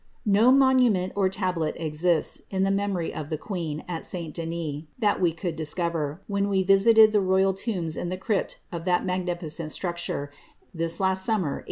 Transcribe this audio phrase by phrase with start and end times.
[0.25, 4.33] No monument or tablet exists, to the memory of the queen, at St.
[4.35, 8.85] ^is, that we could discover, when we visited the royal tombs in the ypt of
[8.85, 10.31] that magnificent structure,
[10.73, 11.59] this last summer, 1844.